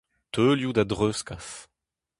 Teulioù 0.31 0.71
da 0.75 0.83
dreuzkas. 0.89 1.47